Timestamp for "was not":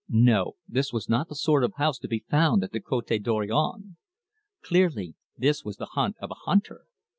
0.91-1.29